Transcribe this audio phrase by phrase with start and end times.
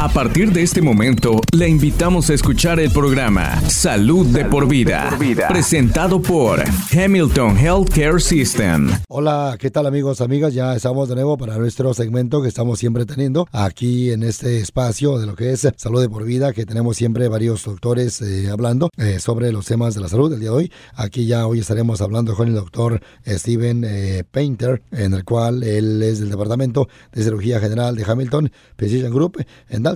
[0.00, 5.10] A partir de este momento, le invitamos a escuchar el programa Salud, de, por vida,
[5.48, 8.90] presentado por Hamilton Healthcare System.
[9.08, 10.54] Hola, ¿qué tal amigos, amigas?
[10.54, 15.18] Ya estamos de nuevo para nuestro segmento que estamos siempre teniendo aquí en este espacio
[15.18, 18.90] de lo que es Salud de por vida, que tenemos siempre varios doctores eh, hablando
[18.98, 20.72] eh, sobre los temas de la salud del día de hoy.
[20.94, 26.00] Aquí ya hoy estaremos hablando con el doctor Steven eh, Painter, en el cual él
[26.04, 29.87] es del Departamento de Cirugía General de Hamilton Physician Group en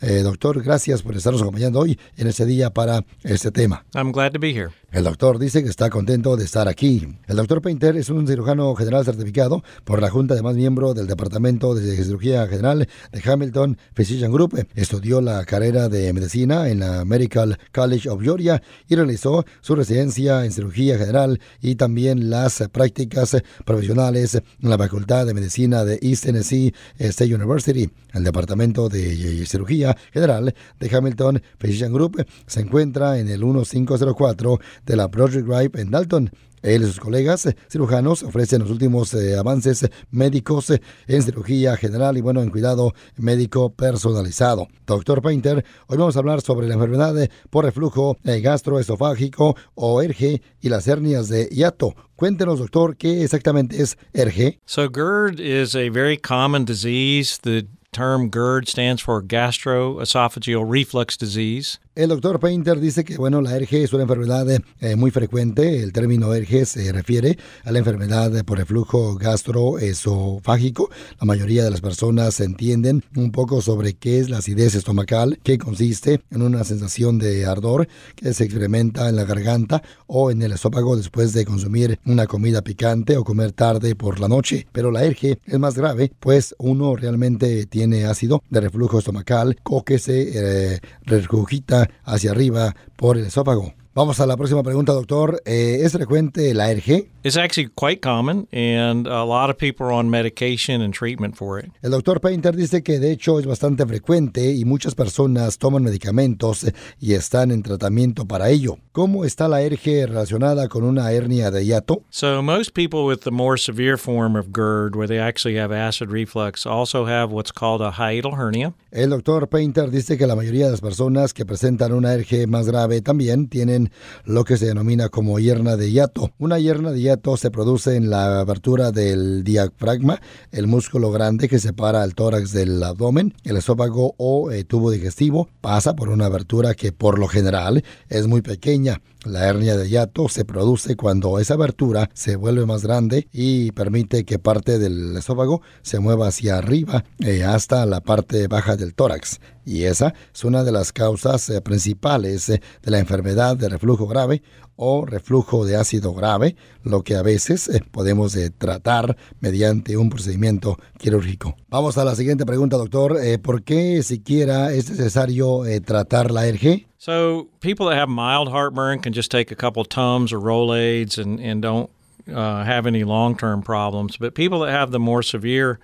[0.00, 3.84] Eh, doctor, gracias por estarnos acompañando hoy en este día para este tema.
[3.94, 4.70] I'm glad to be here.
[4.96, 7.06] El doctor dice que está contento de estar aquí.
[7.26, 11.06] El doctor Painter es un cirujano general certificado por la Junta de más miembro del
[11.06, 14.66] Departamento de Cirugía General de Hamilton Physician Group.
[14.74, 20.46] Estudió la carrera de medicina en la Medical College of Georgia y realizó su residencia
[20.46, 23.36] en cirugía general y también las prácticas
[23.66, 27.90] profesionales en la Facultad de Medicina de East Tennessee State University.
[28.14, 34.96] El Departamento de Cirugía General de Hamilton Physician Group se encuentra en el 1504 de
[34.96, 36.30] la Project Drive en Dalton.
[36.62, 41.76] Él y sus colegas eh, cirujanos ofrecen los últimos eh, avances médicos eh, en cirugía
[41.76, 44.66] general y bueno, en cuidado médico personalizado.
[44.86, 47.14] Doctor Painter, hoy vamos a hablar sobre la enfermedad
[47.50, 51.94] por reflujo gastroesofágico o ERGE y las hernias de hiato.
[52.16, 54.58] Cuéntenos, doctor, qué exactamente es ERGE.
[54.64, 57.38] So GERD is a very common disease.
[57.40, 61.78] The term GERD stands for gastroesophageal reflux disease.
[61.96, 64.46] El doctor Painter dice que bueno, la ERGE es una enfermedad
[64.80, 65.82] eh, muy frecuente.
[65.82, 70.90] El término ERGE se refiere a la enfermedad por reflujo gastroesofágico.
[71.18, 75.56] La mayoría de las personas entienden un poco sobre qué es la acidez estomacal, que
[75.56, 80.52] consiste en una sensación de ardor que se experimenta en la garganta o en el
[80.52, 84.66] esófago después de consumir una comida picante o comer tarde por la noche.
[84.70, 89.82] Pero la ERGE es más grave, pues uno realmente tiene ácido de reflujo estomacal o
[89.82, 93.74] que se eh, regurgita hacia arriba por el esófago.
[93.96, 95.40] Vamos a la próxima pregunta, doctor.
[95.46, 97.08] Eh, ¿Es frecuente la ERG?
[97.24, 101.58] It's actually quite common, and a lot of people are on medication and treatment for
[101.58, 101.72] it.
[101.80, 106.70] El doctor Painter dice que de hecho es bastante frecuente y muchas personas toman medicamentos
[107.00, 108.76] y están en tratamiento para ello.
[108.96, 112.00] ¿Cómo está la ERG relacionada con una hernia de hiato?
[112.08, 116.08] So most people with the more severe form of GERD, where they actually have acid
[116.08, 118.72] reflux, also have what's called a hiatal hernia.
[118.90, 122.66] El doctor Painter dice que la mayoría de las personas que presentan una ERG más
[122.66, 123.90] grave también tienen
[124.24, 126.30] lo que se denomina como hierna de hiato.
[126.38, 131.58] Una hierna de hiato se produce en la abertura del diafragma, el músculo grande que
[131.58, 136.72] separa el tórax del abdomen, el esófago o eh, tubo digestivo pasa por una abertura
[136.72, 138.85] que por lo general es muy pequeña.
[139.24, 144.24] La hernia de hiato se produce cuando esa abertura se vuelve más grande y permite
[144.24, 149.40] que parte del esófago se mueva hacia arriba eh, hasta la parte baja del tórax.
[149.66, 154.42] Y esa es una de las causas eh, principales de la enfermedad de reflujo grave
[154.76, 156.54] o reflujo de ácido grave,
[156.84, 161.56] lo que a veces eh, podemos eh, tratar mediante un procedimiento quirúrgico.
[161.68, 163.16] Vamos a la siguiente pregunta, doctor.
[163.20, 166.86] Eh, ¿Por qué siquiera es necesario tratar la ERG?
[166.98, 171.40] So people that have mild heartburn can just take a couple Tums or Rolaids and,
[171.40, 171.90] and don't
[172.28, 174.16] uh, have any long-term problems.
[174.18, 175.78] But people that have the more severe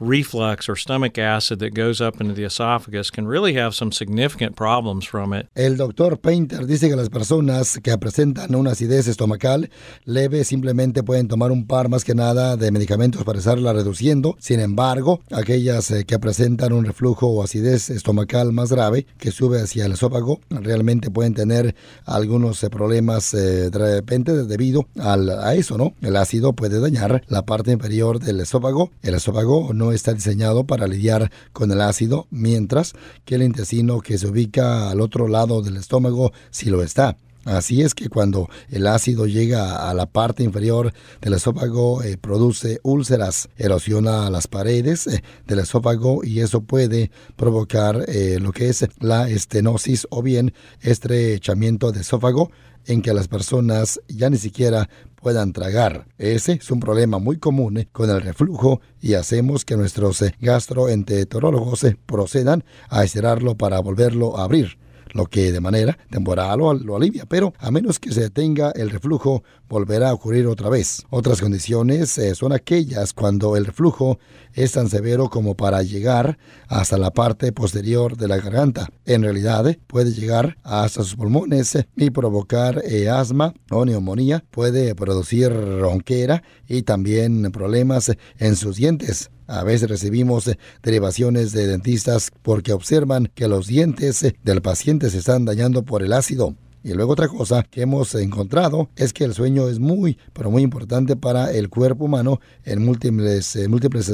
[0.00, 4.56] reflux or stomach acid that goes up into the esophagus can really have some significant
[4.56, 5.48] problems from it.
[5.54, 9.70] El doctor Painter dice que las personas que presentan una acidez estomacal
[10.04, 14.36] leve simplemente pueden tomar un par más que nada de medicamentos para estarla reduciendo.
[14.38, 19.60] Sin embargo, aquellas eh, que presentan un reflujo o acidez estomacal más grave que sube
[19.60, 25.76] hacia el esófago realmente pueden tener algunos eh, problemas eh, de repente debido a eso,
[25.76, 25.94] ¿no?
[26.00, 28.90] El ácido puede dañar la parte inferior del esófago.
[29.02, 32.94] El esófago no está diseñado para lidiar con el ácido, mientras
[33.24, 37.16] que el intestino que se ubica al otro lado del estómago sí lo está.
[37.48, 40.92] Así es que cuando el ácido llega a la parte inferior
[41.22, 48.04] del esófago eh, produce úlceras, erosiona las paredes eh, del esófago y eso puede provocar
[48.06, 50.52] eh, lo que es la estenosis o bien
[50.82, 52.50] estrechamiento de esófago
[52.84, 56.06] en que las personas ya ni siquiera puedan tragar.
[56.18, 62.62] Ese es un problema muy común con el reflujo y hacemos que nuestros gastroenterólogos procedan
[62.90, 64.76] a cerrarlo para volverlo a abrir
[65.12, 69.42] lo que de manera temporal lo, alivia, pero a menos que se detenga el reflujo,
[69.68, 71.04] volverá a ocurrir otra vez.
[71.10, 74.18] Otras condiciones eh, son aquellas cuando el reflujo
[74.54, 76.38] es tan severo como para llegar
[76.68, 78.88] hasta la parte posterior de la garganta.
[79.04, 84.94] En realidad eh, puede llegar hasta sus pulmones eh, y provocar asma o neumonía, puede
[84.94, 89.30] producir ronquera y también problemas en sus dientes.
[89.48, 95.08] A veces recibimos eh, derivaciones de dentistas porque observan que los dientes eh, del paciente
[95.08, 96.54] se están dañando por el ácido.
[96.84, 100.62] Y luego otra cosa que hemos encontrado es que el sueño es muy, pero muy
[100.62, 104.12] importante para el cuerpo humano en múltiples, eh, múltiples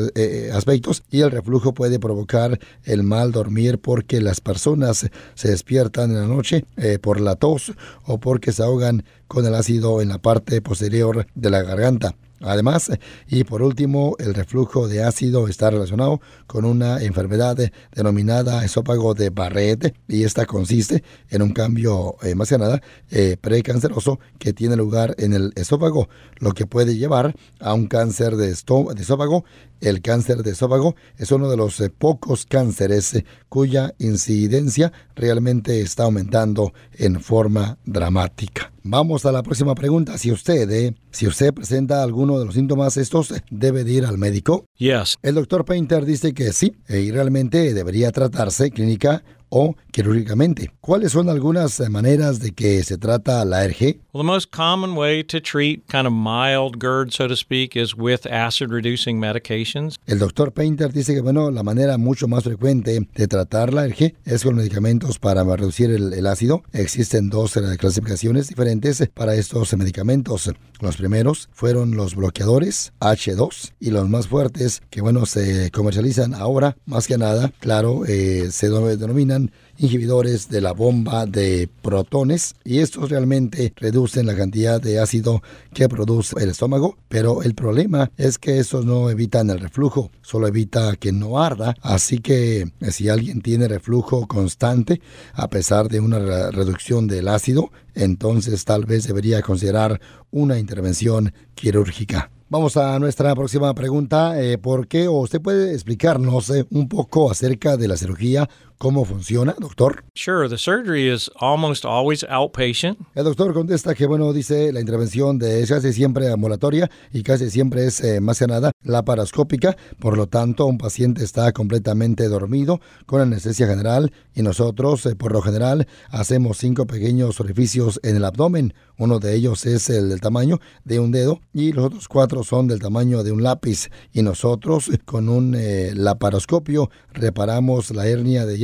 [0.53, 6.21] aspectos y el reflujo puede provocar el mal dormir porque las personas se despiertan en
[6.21, 6.65] la noche
[7.03, 7.73] por la tos
[8.05, 12.15] o porque se ahogan con el ácido en la parte posterior de la garganta.
[12.45, 12.91] Además,
[13.29, 17.57] y por último, el reflujo de ácido está relacionado con una enfermedad
[17.93, 22.81] denominada esófago de Barrett y esta consiste en un cambio eh, más que nada
[23.11, 26.09] eh, precanceroso que tiene lugar en el esófago,
[26.39, 29.45] lo que puede llevar a un cáncer de, de esófago
[29.85, 35.81] el cáncer de esófago es uno de los eh, pocos cánceres eh, cuya incidencia realmente
[35.81, 38.73] está aumentando en forma dramática.
[38.83, 40.19] Vamos a la próxima pregunta.
[40.19, 44.67] Si usted, eh, si usted presenta alguno de los síntomas estos, debe ir al médico.
[44.77, 45.17] Yes.
[45.23, 50.71] El doctor Painter dice que sí, y realmente debería tratarse clínica o quirúrgicamente.
[50.81, 54.01] ¿Cuáles son algunas maneras de que se trata la ARG?
[54.13, 57.97] Well, the most common way to treat kind of mild GERD, so to speak, is
[57.97, 59.99] with acid reducing medications.
[60.07, 64.15] El doctor Painter dice que bueno, la manera mucho más frecuente de tratar la ARG
[64.25, 66.63] es con medicamentos para reducir el, ácido.
[66.73, 70.51] Existen dos eh, clasificaciones diferentes para estos medicamentos.
[70.81, 76.77] Los primeros fueron los bloqueadores H2 y los más fuertes que bueno se comercializan ahora,
[76.87, 79.44] más que nada, claro, eh, se denominan
[79.79, 85.43] inhibidores de la bomba de protones y estos realmente reducen la cantidad de ácido
[85.73, 90.49] que produce el estómago, pero el problema es que estos no evitan el reflujo, solo
[90.49, 95.01] evita que no arda, así que si alguien tiene reflujo constante
[95.33, 100.01] a pesar de una reducción del ácido, entonces tal vez debería considerar
[100.31, 102.31] una intervención quirúrgica.
[102.51, 104.41] Vamos a nuestra próxima pregunta.
[104.41, 105.09] Eh, ¿Por qué?
[105.09, 108.49] ¿O usted puede explicarnos eh, un poco acerca de la cirugía
[108.79, 110.05] ¿Cómo funciona, doctor?
[110.15, 112.99] Sure, the surgery is almost always outpatient.
[113.15, 117.51] El doctor contesta que, bueno, dice la intervención de es casi siempre ambulatoria y casi
[117.51, 122.81] siempre es eh, más que nada laparoscópica, por lo tanto, un paciente está completamente dormido
[123.07, 128.25] con anestesia general y nosotros, eh, por lo general, hacemos cinco pequeños orificios en el
[128.25, 128.75] abdomen.
[128.99, 132.69] Uno de ellos es el del tamaño de un dedo y los otros cuatro son
[132.69, 133.91] del tamaño de un lápiz.
[134.13, 138.59] Y nosotros, con un eh, laparoscopio, reparamos la hernia de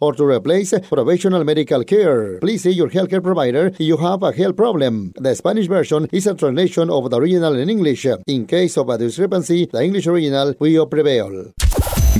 [0.00, 2.38] or to replace professional medical care.
[2.40, 5.12] Please see your healthcare provider if you have a health problem.
[5.16, 8.06] The Spanish version is a translation of the original in English.
[8.26, 11.52] In case of a discrepancy, the English original will prevail.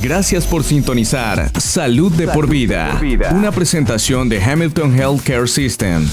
[0.02, 3.00] Gracias por sintonizar Salud de por vida,
[3.32, 6.06] una presentación de Hamilton Healthcare System.